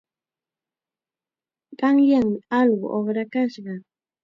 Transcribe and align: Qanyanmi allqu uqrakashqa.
Qanyanmi 1.79 2.39
allqu 2.59 2.87
uqrakashqa. 2.97 3.73